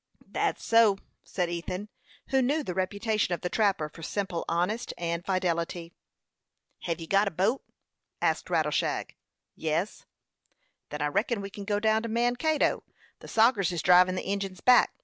"Thet's 0.33 0.65
so," 0.65 0.97
said 1.23 1.47
Ethan, 1.51 1.87
who 2.29 2.41
knew 2.41 2.63
the 2.63 2.73
reputation 2.73 3.35
of 3.35 3.41
the 3.41 3.51
trapper 3.51 3.87
for 3.87 4.01
simple 4.01 4.43
honesty 4.49 4.95
and 4.97 5.23
fidelity. 5.23 5.93
"Hev 6.79 6.99
you 6.99 7.05
got 7.05 7.27
a 7.27 7.29
boat?" 7.29 7.61
asked 8.19 8.49
Rattleshag. 8.49 9.15
"Yes." 9.55 10.07
"Then 10.89 11.03
I 11.03 11.07
reckon 11.07 11.39
we 11.39 11.51
kin 11.51 11.65
go 11.65 11.79
down 11.79 12.01
to 12.01 12.09
Mankato. 12.09 12.83
The 13.19 13.27
sogers 13.27 13.71
is 13.71 13.83
drivin' 13.83 14.15
the 14.15 14.25
Injins 14.27 14.59
back. 14.59 14.91